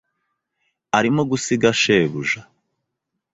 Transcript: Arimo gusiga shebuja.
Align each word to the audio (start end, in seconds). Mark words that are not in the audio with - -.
Arimo 0.97 1.21
gusiga 1.31 1.69
shebuja. 1.81 2.41